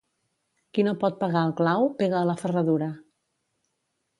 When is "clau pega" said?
1.59-2.17